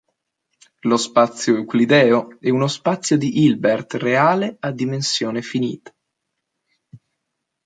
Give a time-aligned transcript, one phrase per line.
[0.89, 5.93] Lo spazio euclideo è uno spazio di Hilbert reale a dimensione finita.